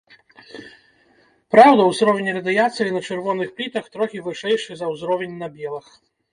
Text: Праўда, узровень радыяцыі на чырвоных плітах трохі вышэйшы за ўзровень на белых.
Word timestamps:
Праўда, 1.55 1.81
узровень 1.91 2.33
радыяцыі 2.39 2.95
на 2.97 3.03
чырвоных 3.07 3.47
плітах 3.61 3.85
трохі 3.99 4.25
вышэйшы 4.31 4.71
за 4.83 4.93
ўзровень 4.97 5.41
на 5.47 5.55
белых. 5.63 5.97